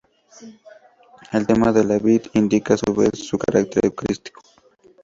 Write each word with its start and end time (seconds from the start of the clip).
El 1.31 1.45
tema 1.45 1.71
de 1.71 1.83
la 1.83 1.99
vid 1.99 2.23
indica 2.33 2.73
a 2.73 2.77
su 2.77 2.91
vez, 2.91 3.11
su 3.19 3.37
carácter 3.37 3.85
eucarístico. 3.85 4.41